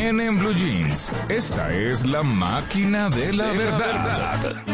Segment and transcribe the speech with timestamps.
[0.00, 4.64] En, en Blue Jeans, esta es la máquina de la verdad.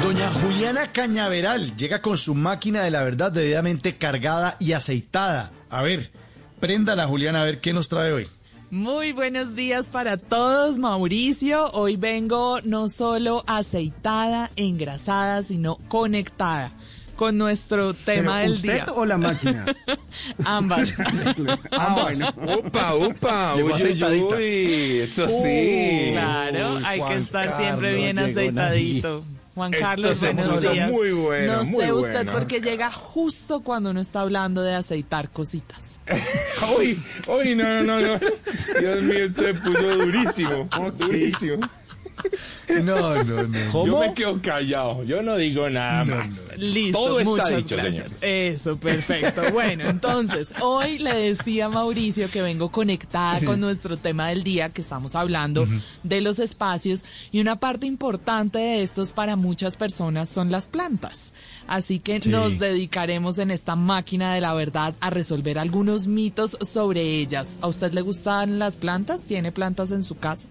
[0.00, 5.50] Doña Juliana Cañaveral llega con su máquina de la verdad debidamente cargada y aceitada.
[5.68, 6.12] A ver,
[6.60, 8.28] préndala Juliana a ver qué nos trae hoy.
[8.70, 11.72] Muy buenos días para todos, Mauricio.
[11.72, 16.72] Hoy vengo no solo aceitada, engrasada, sino conectada
[17.14, 18.86] con nuestro tema ¿Pero del usted día.
[18.94, 19.64] o la máquina?
[20.44, 20.94] Ambas.
[21.72, 22.32] Ah, bueno.
[22.58, 26.10] Upa, upa, Llegó uy, eso sí.
[26.12, 29.24] Claro, Uy, hay Juan que estar Carlos, siempre bien aceitadito.
[29.54, 30.90] Juan Carlos, buenos días.
[30.90, 32.32] muy bueno, no muy sé usted bueno.
[32.32, 36.00] por qué llega justo cuando uno está hablando de aceitar cositas.
[36.78, 38.20] Uy, uy, no, no, no, no.
[38.80, 40.68] Dios mío, esto se puso durísimo,
[40.98, 41.68] durísimo.
[42.82, 43.86] No, no, no.
[43.86, 46.56] Yo me quedo callado, yo no digo nada más.
[46.58, 48.12] Listo, Todo está muchas dicho, gracias.
[48.12, 48.18] señores.
[48.60, 49.42] Eso, perfecto.
[49.52, 54.70] Bueno, entonces, hoy le decía a Mauricio que vengo conectada con nuestro tema del día,
[54.70, 55.66] que estamos hablando
[56.02, 61.32] de los espacios, y una parte importante de estos para muchas personas son las plantas.
[61.66, 62.28] Así que Sí.
[62.30, 67.58] nos dedicaremos en esta máquina de la verdad a resolver algunos mitos sobre ellas.
[67.60, 69.22] ¿A usted le gustan las plantas?
[69.22, 70.48] ¿Tiene plantas en su casa?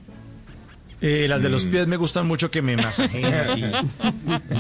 [1.04, 3.62] Eh, las de los pies me gustan mucho que me masajeen así.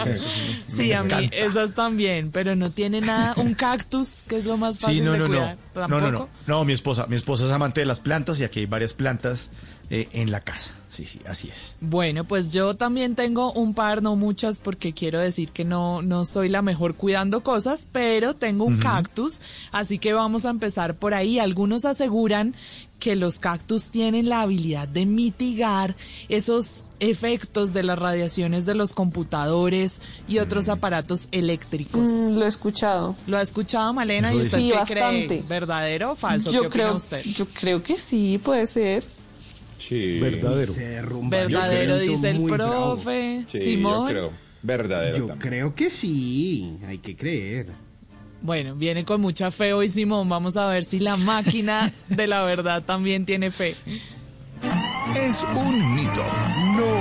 [0.06, 0.30] Eso
[0.68, 1.36] sí, a mí encanta.
[1.38, 5.14] esas también, pero no tiene nada, un cactus, que es lo más fácil Sí, no,
[5.14, 5.30] de no, no.
[5.36, 5.58] cuidar.
[5.76, 6.02] No, no, no.
[6.12, 6.30] ¿Tampoco?
[6.48, 9.50] No, mi esposa, mi esposa es amante de las plantas y aquí hay varias plantas
[9.90, 10.74] eh, en la casa.
[10.90, 11.76] Sí, sí, así es.
[11.82, 16.24] Bueno, pues yo también tengo un par, no muchas, porque quiero decir que no, no
[16.26, 21.14] soy la mejor cuidando cosas, pero tengo un cactus, así que vamos a empezar por
[21.16, 21.40] ahí.
[21.40, 22.56] Algunos aseguran
[23.04, 25.94] que los cactus tienen la habilidad de mitigar
[26.30, 32.10] esos efectos de las radiaciones de los computadores y otros aparatos eléctricos.
[32.10, 33.14] Mm, lo he escuchado.
[33.28, 34.34] ¿Lo ha escuchado Malena?
[34.34, 35.28] ¿Y usted Sí, qué bastante.
[35.28, 35.44] cree?
[35.50, 36.50] ¿Verdadero o falso?
[36.50, 37.22] ¿Qué Yo creo, usted?
[37.26, 39.04] yo creo que sí, puede ser.
[39.80, 40.22] Sí.
[40.22, 40.72] Verdadero.
[40.72, 41.38] Se derrumba.
[41.40, 43.46] Verdadero, dice el profe.
[43.50, 44.08] Sí, Simón.
[44.08, 44.32] yo creo.
[44.62, 45.50] Verdadero Yo también.
[45.50, 47.68] creo que sí, hay que creer.
[48.44, 50.28] Bueno, viene con mucha fe hoy Simón.
[50.28, 53.74] Vamos a ver si la máquina de la verdad también tiene fe.
[55.16, 56.22] Es un mito.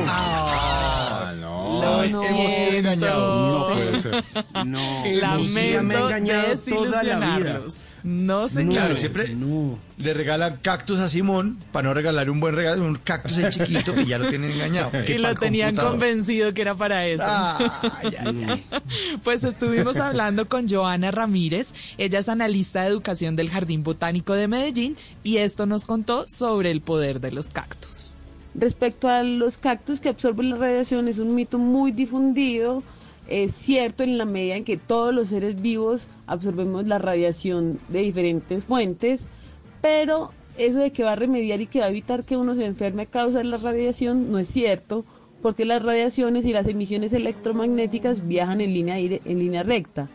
[0.07, 1.81] Ah, no.
[1.83, 2.53] No, Lo hemos
[2.83, 3.53] engañados.
[3.59, 4.25] No puede ser.
[4.67, 7.61] No, me ha Lamento engañado toda la vida.
[8.05, 8.73] No, señor.
[8.73, 9.79] Claro, siempre No.
[9.99, 13.95] le regalan cactus a Simón para no regalar un buen regalo, un cactus en chiquito
[13.95, 14.91] que ya lo tienen engañado.
[15.07, 15.91] que Y lo tenían computador.
[15.93, 17.23] convencido que era para eso.
[19.23, 21.69] Pues estuvimos hablando con Joana Ramírez,
[21.99, 26.71] ella es analista de educación del Jardín Botánico de Medellín y esto nos contó sobre
[26.71, 28.15] el poder de los cactus.
[28.55, 32.83] Respecto a los cactus que absorben la radiación, es un mito muy difundido.
[33.29, 38.01] Es cierto en la medida en que todos los seres vivos absorbemos la radiación de
[38.01, 39.27] diferentes fuentes,
[39.81, 42.67] pero eso de que va a remediar y que va a evitar que uno se
[42.67, 45.05] enferme a causa de la radiación no es cierto,
[45.41, 50.09] porque las radiaciones y las emisiones electromagnéticas viajan en línea, en línea recta.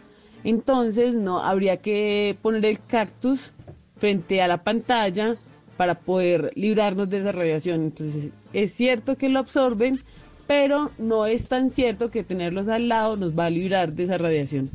[0.43, 3.53] Entonces no habría que poner el cactus
[3.97, 5.37] frente a la pantalla
[5.77, 7.83] para poder librarnos de esa radiación.
[7.83, 10.01] Entonces es cierto que lo absorben,
[10.47, 14.17] pero no es tan cierto que tenerlos al lado nos va a librar de esa
[14.17, 14.69] radiación.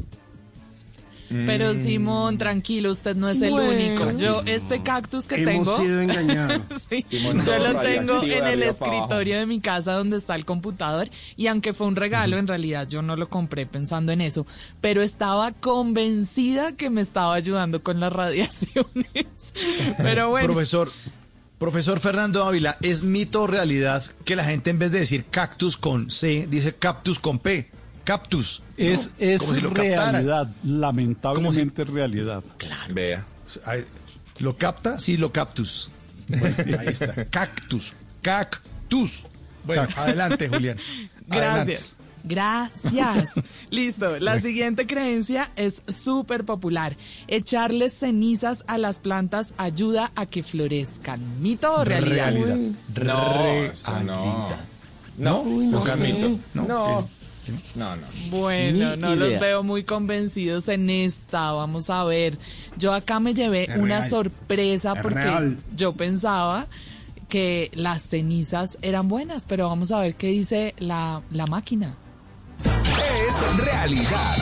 [1.47, 3.71] Pero Simón, tranquilo, usted no es el Bueno.
[3.71, 4.19] único.
[4.19, 5.77] Yo este cactus que Hemos tengo...
[5.77, 6.03] sido.
[6.91, 11.09] Sí, Simón, yo lo tengo en el escritorio de mi casa donde está el computador
[11.37, 14.47] y aunque fue un regalo, en realidad yo no lo compré pensando en eso,
[14.81, 18.83] pero estaba convencida que me estaba ayudando con las radiaciones.
[19.99, 20.91] Pero bueno, Profesor,
[21.59, 25.77] profesor Fernando Ávila, ¿es mito o realidad que la gente en vez de decir cactus
[25.77, 27.71] con C, dice cactus con P?
[28.05, 28.63] Cactus.
[28.77, 29.13] Es, ¿no?
[29.19, 32.43] es Como si lo realidad, lamentablemente realidad.
[32.91, 33.25] Vea.
[33.65, 33.85] Ay,
[34.39, 34.99] ¿Lo capta?
[34.99, 35.91] Sí, lo captus.
[36.29, 37.25] Bueno, ahí está.
[37.27, 37.93] Cactus.
[38.23, 39.25] Cactus.
[39.65, 40.79] Bueno, adelante, Julián.
[41.31, 41.73] Adelante.
[41.73, 41.97] Gracias.
[42.25, 43.33] Gracias.
[43.71, 44.19] Listo.
[44.21, 46.97] La siguiente creencia es súper popular.
[47.29, 51.43] Echarles cenizas a las plantas ayuda a que florezcan.
[51.43, 52.33] ¿Mito o realidad?
[52.33, 52.57] Realidad.
[52.57, 54.15] No, no.
[54.15, 54.61] Realidad.
[55.19, 55.45] No, ¿No?
[55.45, 56.39] mito.
[56.55, 57.09] No, No.
[57.75, 58.03] No, no.
[58.31, 61.53] Bueno, Ni no los veo muy convencidos en esta.
[61.53, 62.39] Vamos a ver.
[62.77, 64.09] Yo acá me llevé Es una real.
[64.11, 65.57] sorpresa Es porque real.
[65.77, 66.67] yo pensaba
[67.29, 71.95] que las cenizas eran buenas, pero vamos a ver qué dice la, la máquina.
[72.65, 74.37] Es realidad.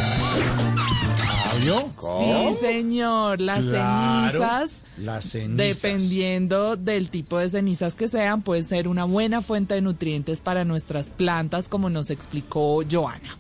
[2.18, 5.82] Sí, señor, las Claro, cenizas, las cenizas.
[5.82, 10.64] dependiendo del tipo de cenizas que sean, puede ser una buena fuente de nutrientes para
[10.64, 13.38] nuestras plantas, como nos explicó Joana.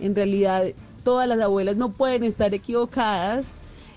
[0.00, 0.64] En realidad,
[1.04, 3.46] todas las abuelas no pueden estar equivocadas.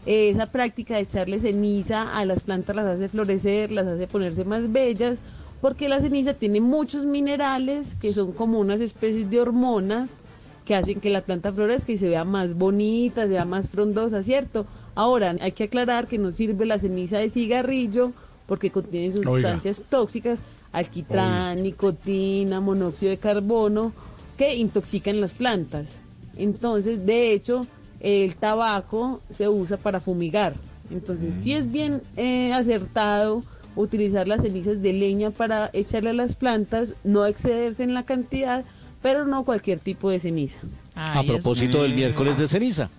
[0.05, 4.43] Eh, Esa práctica de echarle ceniza a las plantas las hace florecer, las hace ponerse
[4.43, 5.19] más bellas,
[5.61, 10.19] porque la ceniza tiene muchos minerales que son como unas especies de hormonas
[10.65, 14.23] que hacen que la planta florezca y se vea más bonita, se vea más frondosa,
[14.23, 14.65] ¿cierto?
[14.95, 18.11] Ahora, hay que aclarar que no sirve la ceniza de cigarrillo
[18.47, 20.39] porque contiene sustancias tóxicas,
[20.71, 23.93] alquitrán, nicotina, monóxido de carbono,
[24.37, 25.99] que intoxican las plantas.
[26.35, 27.65] Entonces, de hecho,
[27.99, 30.55] el tabaco se usa para fumigar.
[30.91, 33.43] Entonces, sí es bien eh, acertado
[33.75, 38.65] utilizar las cenizas de leña para echarle a las plantas, no excederse en la cantidad,
[39.03, 40.57] pero no cualquier tipo de ceniza.
[40.95, 42.89] A Ay, es- propósito del miércoles de ceniza.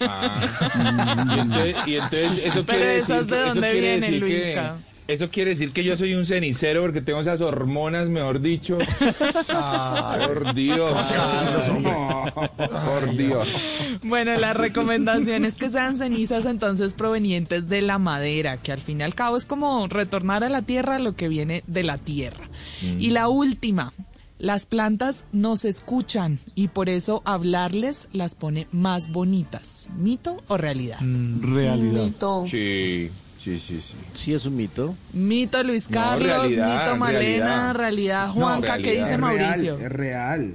[0.00, 0.40] Ah.
[1.34, 4.24] y, entonces, y entonces eso Pero quiere esas decir de que, eso dónde vienen, decir
[4.24, 4.76] que- Luisca.
[5.08, 8.78] eso quiere decir que yo soy un cenicero porque tengo esas hormonas, mejor dicho.
[10.26, 10.92] Por Dios.
[12.56, 13.48] Por Dios.
[14.02, 19.00] Bueno, la recomendación es que sean cenizas entonces provenientes de la madera, que al fin
[19.00, 22.44] y al cabo es como retornar a la tierra lo que viene de la tierra.
[22.82, 23.92] Y la última,
[24.38, 29.88] las plantas nos escuchan y por eso hablarles las pone más bonitas.
[29.96, 30.98] ¿Mito o realidad?
[31.40, 32.10] Realidad.
[32.46, 33.94] Sí, sí, sí, sí.
[34.14, 34.94] Sí, es un mito.
[35.12, 37.74] Mito Luis No, Carlos, realidad, mito Malena, realidad.
[37.74, 39.76] realidad No, Juanca, ¿qué dice Es Mauricio?
[39.76, 40.54] real, es real.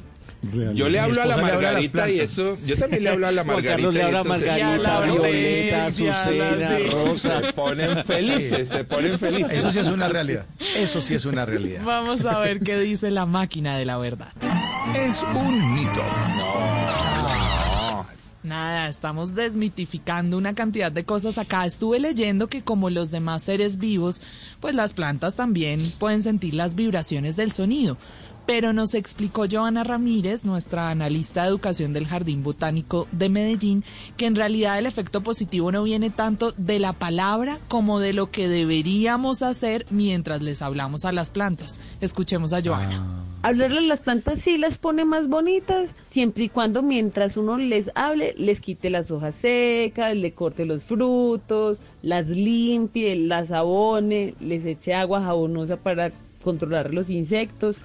[0.74, 2.57] Yo le hablo a la a Margarita y eso.
[2.66, 3.72] Yo también le hablo a la Margarita.
[3.75, 6.84] Carlos le y habla a Y Margarita, Violeta, Azucena, sí.
[6.92, 7.42] Rosa.
[7.44, 9.54] Se ponen felices, se ponen felices.
[9.54, 10.45] Eso sí es una realidad.
[10.75, 11.84] Eso sí es una realidad.
[11.86, 14.34] Vamos a ver qué dice la máquina de la verdad.
[14.95, 16.01] Es un mito.
[18.44, 21.66] Nada, estamos desmitificando una cantidad de cosas acá.
[21.66, 24.22] Estuve leyendo que como los demás seres vivos,
[24.60, 27.98] pues las plantas también pueden sentir las vibraciones del sonido.
[28.45, 33.84] Pero nos explicó Joana Ramírez, nuestra analista de educación del Jardín Botánico de Medellín,
[34.18, 38.31] que en realidad el efecto positivo no viene tanto de la palabra como de lo
[38.31, 41.80] que deberíamos hacer mientras les hablamos a las plantas.
[42.01, 43.24] Escuchemos a Joana.
[43.44, 47.92] Hablarle a las plantas sí las pone más bonitas, siempre y cuando mientras uno les
[47.94, 54.66] hable, les quite las hojas secas, le corte los frutos, las limpie, las abone, les
[54.66, 57.81] eche agua jabonosa para controlar los insectos.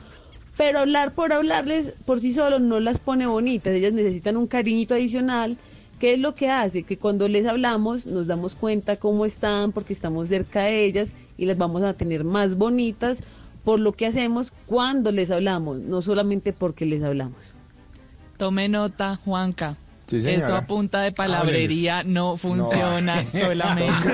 [0.58, 4.92] Pero hablar por hablarles por sí solo no las pone bonitas, ellas necesitan un cariñito
[4.94, 5.56] adicional.
[5.98, 6.82] ¿Qué es lo que hace?
[6.82, 11.46] Que cuando les hablamos nos damos cuenta cómo están porque estamos cerca de ellas y
[11.46, 13.22] las vamos a tener más bonitas
[13.64, 17.54] por lo que hacemos cuando les hablamos, no solamente porque les hablamos.
[18.36, 19.76] Tome nota, Juanca.
[20.06, 20.16] Sí.
[20.24, 24.08] Eso a punta de palabrería no funciona solamente.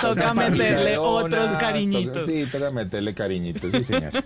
[0.00, 2.26] Toca Toca meterle otros toca- cariñitos.
[2.26, 4.12] sí, toca meterle cariñitos, sí, señor.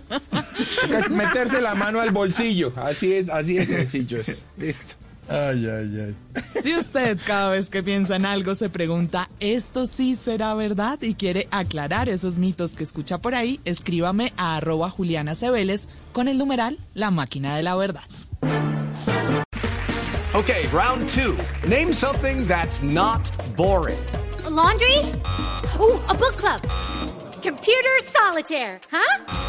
[1.09, 2.73] Meterse la mano al bolsillo.
[2.75, 4.19] Así es, así es sencillo.
[4.19, 4.45] Es.
[4.57, 4.95] Listo.
[5.29, 6.41] Ay, ay, ay.
[6.63, 10.99] Si usted cada vez que piensa en algo se pregunta, ¿esto sí será verdad?
[11.01, 16.27] Y quiere aclarar esos mitos que escucha por ahí, escríbame a arroba Juliana Cebeles con
[16.27, 18.03] el numeral La Máquina de la Verdad.
[20.33, 21.35] Okay, round two.
[21.67, 23.97] Name something that's not boring.
[24.49, 24.97] laundry?
[25.79, 26.61] Ooh, a book club.
[27.41, 29.48] Computer solitaire, huh?